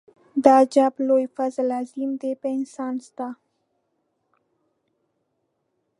دا 0.43 0.53
عجب 0.63 0.93
لوی 1.07 1.25
فضل 1.35 1.67
عظيم 1.79 2.11
دی 2.21 2.31
په 2.41 2.47
انسان 2.57 2.93
ستا. 3.07 3.27